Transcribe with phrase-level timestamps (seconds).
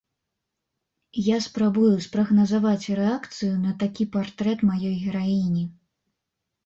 [1.25, 5.63] Я спрабую спрагназаваць рэакцыю на такі партрэт маёй гераіні.